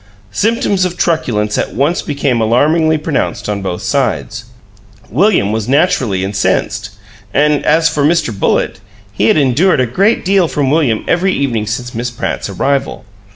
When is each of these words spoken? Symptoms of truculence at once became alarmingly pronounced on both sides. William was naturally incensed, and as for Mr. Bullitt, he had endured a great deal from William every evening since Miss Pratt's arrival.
Symptoms 0.31 0.83
of 0.83 0.97
truculence 0.97 1.59
at 1.59 1.75
once 1.75 2.01
became 2.01 2.41
alarmingly 2.41 2.97
pronounced 2.97 3.47
on 3.47 3.61
both 3.61 3.83
sides. 3.83 4.45
William 5.11 5.51
was 5.51 5.69
naturally 5.69 6.23
incensed, 6.23 6.89
and 7.35 7.63
as 7.67 7.87
for 7.87 8.03
Mr. 8.03 8.33
Bullitt, 8.35 8.79
he 9.13 9.27
had 9.27 9.37
endured 9.37 9.79
a 9.79 9.85
great 9.85 10.25
deal 10.25 10.47
from 10.47 10.71
William 10.71 11.05
every 11.07 11.33
evening 11.33 11.67
since 11.67 11.93
Miss 11.93 12.09
Pratt's 12.09 12.49
arrival. 12.49 13.05